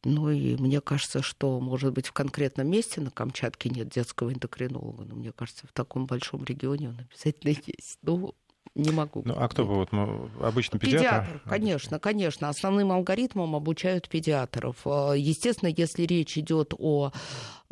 [0.04, 5.04] Ну и мне кажется, что, может быть, в конкретном месте на Камчатке нет детского эндокринолога,
[5.04, 7.98] но мне кажется, в таком большом регионе он обязательно есть.
[8.02, 8.34] Ну,
[8.74, 9.22] не могу.
[9.24, 9.90] Ну, а кто бы вот
[10.40, 11.04] обычно педиатр?
[11.04, 12.48] Педиатр, конечно, конечно.
[12.48, 14.76] Основным алгоритмом обучают педиатров.
[14.86, 17.12] Э, естественно, если речь идет о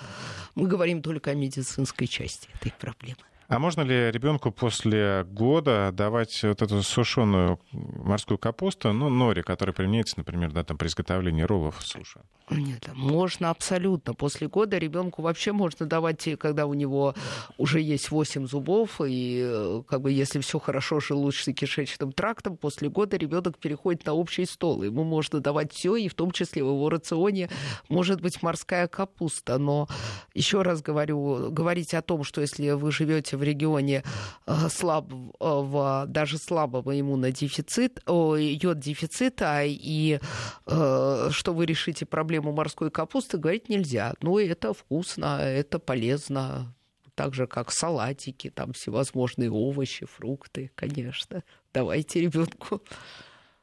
[0.56, 3.18] мы говорим только о медицинской части этой проблемы.
[3.50, 9.74] А можно ли ребенку после года давать вот эту сушеную морскую капусту, ну, нори, которая
[9.74, 12.20] применяется, например, да, там, при изготовлении роллов суши?
[12.50, 14.14] Нет, можно абсолютно.
[14.14, 17.14] После года ребенку вообще можно давать, когда у него
[17.58, 23.16] уже есть 8 зубов, и э, как бы если все хорошо желудочно-кишечным трактом, после года
[23.16, 24.84] ребенок переходит на общий стол.
[24.84, 27.50] Ему можно давать все, и в том числе в его рационе
[27.88, 29.58] может быть морская капуста.
[29.58, 29.88] Но
[30.34, 34.04] еще раз говорю, говорить о том, что если вы живете в регионе
[34.46, 40.20] э, слабого, даже слабого иммунодефицита, йод дефицита, и
[40.66, 44.14] э, что вы решите проблему морской капусты говорить нельзя.
[44.20, 46.74] Но это вкусно, это полезно.
[47.14, 51.42] Так же, как салатики, там всевозможные овощи, фрукты, конечно.
[51.74, 52.82] Давайте ребенку.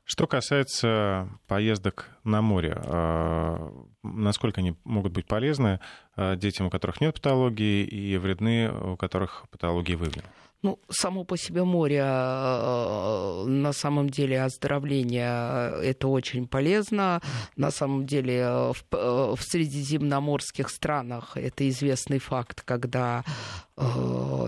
[0.10, 5.82] Что касается поездок на море, а, насколько они могут быть полезны
[6.16, 10.30] а, детям, у которых нет патологии, и вредны, у которых патологии выявлены?
[10.64, 17.22] Ну, само по себе море, э, на самом деле оздоровление э, это очень полезно.
[17.55, 18.43] На самом деле
[18.74, 23.24] в, э, в средиземноморских странах это известный факт, когда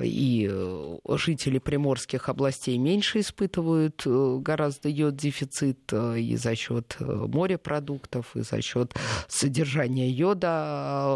[0.02, 0.52] и
[1.08, 8.96] жители приморских областей меньше испытывают гораздо йод дефицит и за счет морепродуктов, и за счет
[9.28, 11.16] содержания йода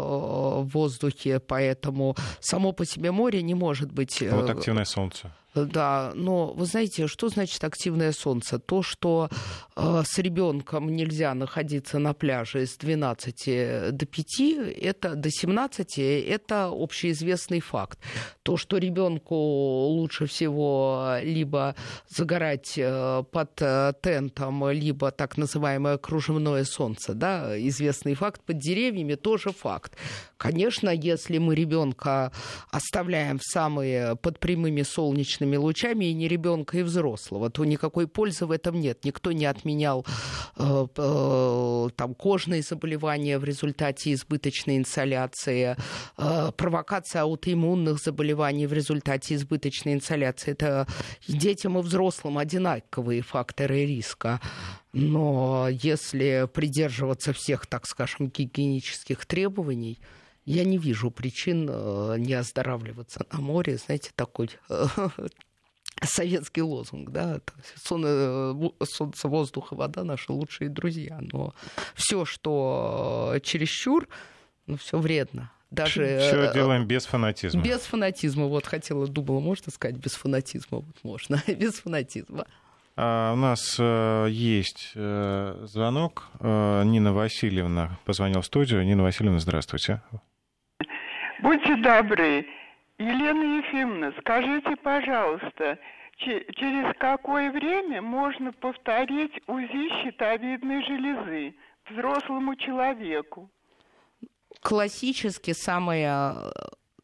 [0.60, 1.40] в воздухе.
[1.40, 4.22] Поэтому само по себе море не может быть...
[4.30, 5.32] Вот активное солнце.
[5.54, 8.58] Да, но вы знаете, что значит активное солнце?
[8.58, 9.28] То, что
[9.76, 14.40] э, с ребенком нельзя находиться на пляже с 12 до 5,
[14.82, 18.00] это до 17, это общеизвестный факт.
[18.42, 21.76] То, что ребенку лучше всего либо
[22.08, 29.14] загорать э, под э, тентом, либо так называемое кружевное солнце, да, известный факт, под деревьями
[29.14, 29.92] тоже факт.
[30.36, 32.32] Конечно, если мы ребенка
[32.70, 38.06] оставляем в самые под прямыми солнечными солнечными лучами и не ребенка, и взрослого, то никакой
[38.06, 39.04] пользы в этом нет.
[39.04, 40.06] Никто не отменял
[40.56, 45.76] э, э, там, кожные заболевания в результате избыточной инсоляции,
[46.18, 50.52] э, провокация аутоиммунных заболеваний в результате избыточной инсоляции.
[50.52, 50.86] Это
[51.28, 54.40] детям и взрослым одинаковые факторы риска.
[54.92, 59.98] Но если придерживаться всех, так скажем, гигиенических требований,
[60.44, 63.76] я не вижу причин э, не оздоравливаться на море.
[63.76, 64.86] Знаете, такой э,
[66.02, 67.40] советский лозунг, да,
[67.76, 71.18] солнце, воздух и вода наши лучшие друзья.
[71.20, 71.54] Но
[71.94, 74.08] все, что чересчур,
[74.66, 75.50] ну, все вредно.
[75.70, 77.62] Даже, все э, делаем без фанатизма.
[77.62, 78.46] Без фанатизма.
[78.46, 80.78] Вот хотела, думала, можно сказать без фанатизма?
[80.78, 82.46] Вот можно, без фанатизма.
[82.96, 86.28] А у нас э, есть э, звонок.
[86.38, 88.84] Э, Нина Васильевна позвонила в студию.
[88.84, 90.00] Нина Васильевна, здравствуйте.
[91.40, 92.46] Будьте добры.
[92.98, 95.78] Елена Ефимовна, скажите, пожалуйста,
[96.18, 101.54] через какое время можно повторить УЗИ щитовидной железы
[101.90, 103.50] взрослому человеку?
[104.60, 106.32] Классически самое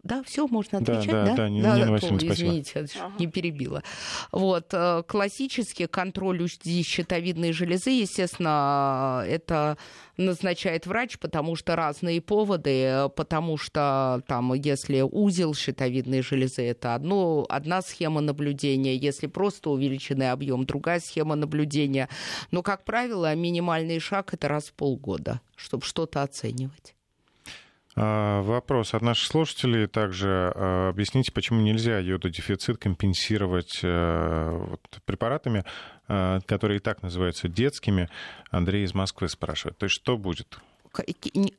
[0.03, 1.25] Да, все, можно отвечать, да?
[1.25, 3.13] Да, да, да, Нина Васильевна, извините, ага.
[3.19, 3.83] не перебила.
[4.33, 9.77] Вот, э, классический контроль УЗИ щитовидной железы, естественно, это
[10.17, 17.45] назначает врач, потому что разные поводы, потому что там, если узел щитовидной железы, это одно,
[17.49, 22.09] одна схема наблюдения, если просто увеличенный объем, другая схема наблюдения.
[22.51, 26.95] Но, как правило, минимальный шаг это раз в полгода, чтобы что-то оценивать.
[27.97, 30.53] А, вопрос от наших слушателей также.
[30.55, 35.65] А, объясните, почему нельзя йододефицит компенсировать э, вот, препаратами,
[36.09, 38.09] а, которые и так называются детскими.
[38.51, 39.79] Андрей из Москвы спрашивает.
[39.79, 40.59] То есть что будет?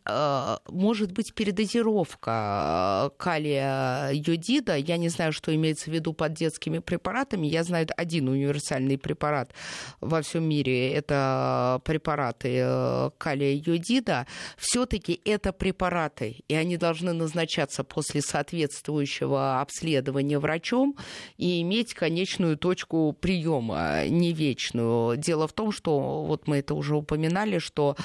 [0.05, 4.75] А, может быть передозировка калия йодида.
[4.75, 7.47] Я не знаю, что имеется в виду под детскими препаратами.
[7.47, 9.53] Я знаю один универсальный препарат
[10.01, 10.93] во всем мире.
[10.93, 14.27] Это препараты э, калия йодида.
[14.57, 20.97] Все-таки это препараты, и они должны назначаться после соответствующего обследования врачом
[21.38, 25.15] и иметь конечную точку приема, не вечную.
[25.17, 27.95] Дело в том, что вот мы это уже упоминали, что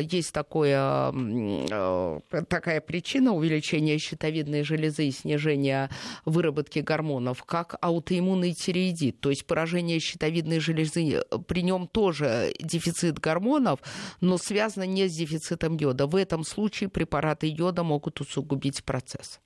[0.00, 5.90] есть такой такое, э, такая причина увеличения щитовидной железы и снижения
[6.24, 11.22] выработки гормонов, как аутоиммунный тиреидит, то есть поражение щитовидной железы.
[11.46, 13.80] При нем тоже дефицит гормонов,
[14.20, 16.06] но связано не с дефицитом йода.
[16.06, 19.40] В этом случае препараты йода могут усугубить процесс.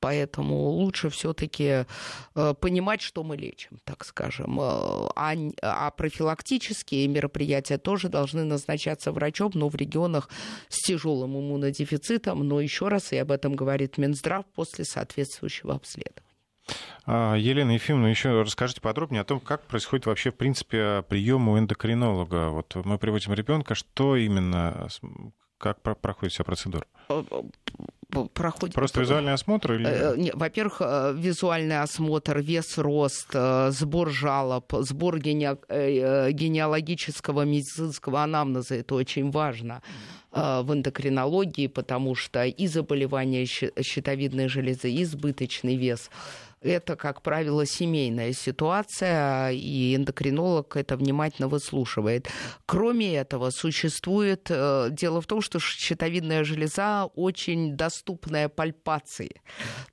[0.00, 1.84] Поэтому лучше все-таки
[2.34, 4.60] э, понимать, что мы лечим, так скажем.
[4.60, 5.08] Э,
[5.62, 10.30] а, профилактические мероприятия тоже должны назначаться врачом, но в регионах
[10.68, 12.46] с тяжелым иммунодефицитом.
[12.46, 16.28] Но еще раз, и об этом говорит Минздрав после соответствующего обследования.
[17.06, 21.58] А, Елена Ефимовна, еще расскажите подробнее о том, как происходит вообще, в принципе, прием у
[21.58, 22.50] эндокринолога.
[22.50, 24.88] Вот мы приводим ребенка, что именно,
[25.58, 26.86] как проходит вся процедура?
[27.08, 27.22] Э,
[28.32, 28.74] проходит...
[28.74, 29.72] Просто визуальный осмотр?
[29.74, 29.86] Или...
[29.86, 35.56] Э, во-первых, э, визуальный осмотр, вес, рост, сбор жалоб, сбор гене...
[35.68, 38.76] генеалогического медицинского анамнеза.
[38.76, 39.82] Это очень важно
[40.30, 46.10] в эндокринологии, потому что и заболевания щитовидной железы, и избыточный вес–
[46.60, 52.28] это, как правило, семейная ситуация, и эндокринолог это внимательно выслушивает.
[52.66, 54.48] Кроме этого, существует...
[54.50, 59.40] Э, дело в том, что щитовидная железа очень доступная пальпации,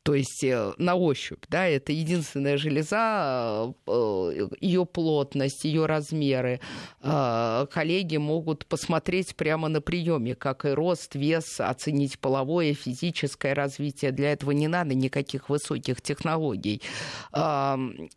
[0.03, 1.43] то есть э, на ощупь.
[1.49, 6.59] Да, это единственная железа, э, ее плотность, ее размеры.
[7.01, 14.11] Коллеги могут посмотреть прямо на приеме, как и рост, вес, оценить половое, физическое развитие.
[14.11, 16.81] Для этого не надо никаких высоких технологий технологий.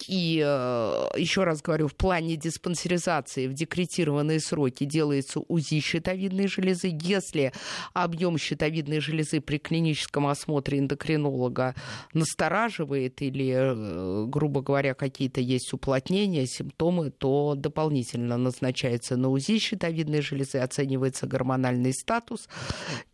[0.08, 6.96] И э, еще раз говорю, в плане диспансеризации в декретированные сроки делается УЗИ щитовидной железы.
[7.00, 7.52] Если
[7.94, 11.74] объем щитовидной железы при клиническом осмотре эндокринолога
[12.14, 20.22] настораживает или, э, грубо говоря, какие-то есть уплотнения, симптомы, то дополнительно назначается на УЗИ щитовидной
[20.22, 22.48] железы, оценивается гормональный статус.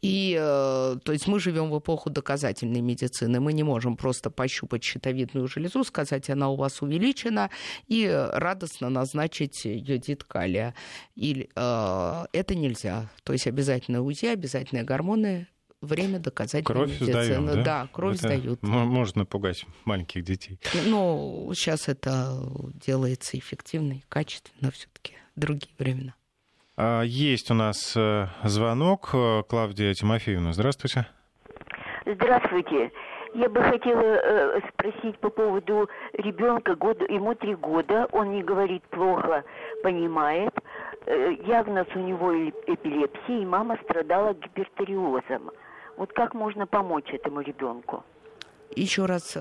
[0.03, 3.41] И, э, то есть мы живем в эпоху доказательной медицины.
[3.41, 7.51] Мы не можем просто пощупать щитовидную щитовидную железу, сказать, она у вас увеличена,
[7.87, 10.75] и радостно назначить йодид калия.
[11.17, 13.09] Или, э, это нельзя.
[13.23, 15.47] То есть обязательно УЗИ, обязательно гормоны,
[15.81, 17.25] время доказать Кровь медицины.
[17.25, 17.63] Сдаем, да?
[17.63, 18.63] да, кровь это сдают.
[18.63, 20.59] Можно напугать маленьких детей.
[20.87, 22.39] Но сейчас это
[22.75, 26.15] делается эффективно и качественно все-таки другие времена.
[26.77, 29.15] А, есть у нас э, звонок.
[29.49, 31.07] Клавдия Тимофеевна, здравствуйте.
[32.07, 32.91] Здравствуйте.
[33.35, 38.85] Я бы хотела э, спросить по поводу ребенка, год, ему три года, он не говорит
[38.85, 39.43] плохо,
[39.83, 40.55] понимает.
[41.07, 45.51] Э, диагноз у него эпилепсия, и мама страдала гипертиреозом.
[45.97, 48.05] Вот как можно помочь этому ребенку?
[48.77, 49.41] Еще раз, э,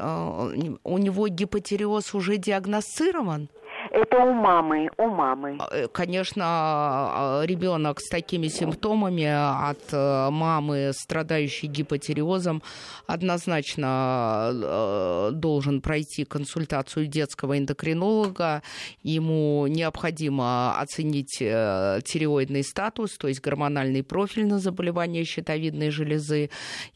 [0.83, 3.47] у него гипотиреоз уже диагностирован?
[3.91, 5.57] Это у мамы, у мамы.
[5.59, 12.63] А, э, конечно, а, ребенок с такими симптомами от э, мамы, страдающей гипотиреозом,
[13.07, 18.63] однозначно э, должен пройти консультацию детского эндокринолога.
[19.03, 26.49] Ему необходимо оценить тиреоидный статус, то есть гормональный профиль на заболевание щитовидной железы,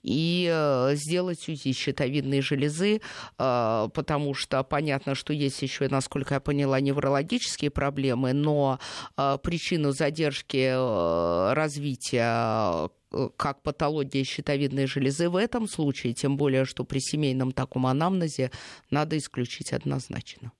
[0.03, 3.01] и сделать УЗИ щитовидной железы,
[3.37, 8.79] потому что понятно, что есть еще, насколько я поняла, неврологические проблемы, но
[9.17, 16.65] э, причину задержки э, развития э, как патология щитовидной железы в этом случае, тем более,
[16.65, 18.51] что при семейном таком анамнезе
[18.91, 20.51] надо исключить однозначно.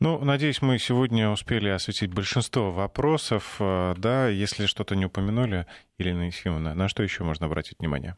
[0.00, 3.56] Ну, надеюсь, мы сегодня успели осветить большинство вопросов.
[3.60, 8.16] Да, если что-то не упомянули, Елена Ефимовна, на что еще можно обратить внимание?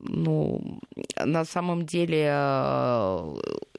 [0.00, 0.80] Ну,
[1.16, 2.30] на самом деле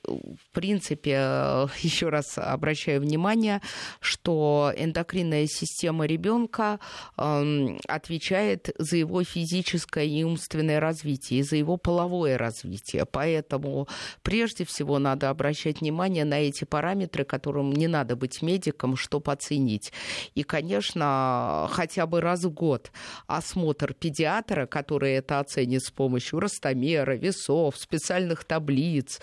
[0.08, 1.14] в принципе,
[1.82, 3.62] еще раз обращаю внимание,
[4.00, 6.80] что эндокринная система ребенка
[7.18, 13.06] эм, отвечает за его физическое и умственное развитие, за его половое развитие.
[13.06, 13.88] Поэтому
[14.22, 19.92] прежде всего надо обращать внимание на эти параметры, которым не надо быть медиком, чтобы оценить.
[20.36, 22.92] И, конечно, хотя бы раз в год
[23.28, 29.20] осмотр педиатра, который это оценит с помощью ростомера, весов, специальных таблиц,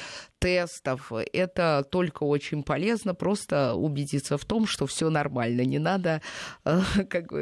[0.72, 1.12] тестов.
[1.32, 5.62] Это только очень полезно, просто убедиться в том, что все нормально.
[5.62, 6.22] Не надо
[6.64, 7.32] э, как,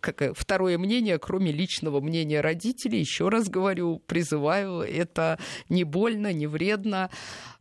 [0.00, 3.00] как, второе мнение, кроме личного мнения родителей.
[3.00, 5.38] Еще раз говорю, призываю, это
[5.68, 7.10] не больно, не вредно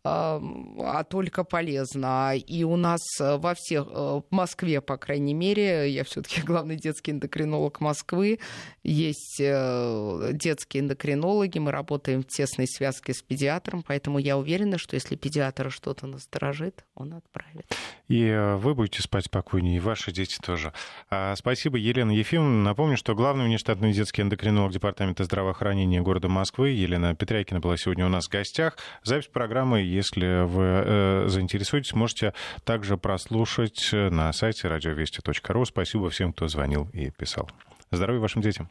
[0.08, 2.34] а только полезно.
[2.36, 7.12] И у нас во всех, э, в Москве, по крайней мере, я все-таки главный детский
[7.12, 8.40] эндокринолог Москвы,
[8.84, 14.96] есть э, детские эндокринологи, мы работаем в тесной связке с педиатром, поэтому я уверена, что
[14.96, 17.66] если педиатр что-то насторожит, он отправит.
[18.08, 20.72] И э, вы будете спать спокойнее, и ваши дети тоже.
[21.10, 22.64] А, спасибо, Елена Ефимовна.
[22.64, 28.10] Напомню, что главный внештатный детский эндокринолог Департамента здравоохранения города Москвы Елена Петрякина была сегодня у
[28.10, 28.78] нас в гостях.
[29.04, 32.34] Запись программы если вы э, заинтересуетесь, можете
[32.64, 35.66] также прослушать на сайте радиовести.ру.
[35.66, 37.50] Спасибо всем, кто звонил и писал.
[37.92, 38.70] Здоровья вашим детям.